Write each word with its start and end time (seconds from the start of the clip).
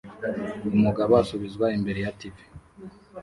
Umugabo 0.77 1.11
asubizwa 1.21 1.65
imbere 1.77 1.99
ya 2.05 2.11
TV 2.19 2.35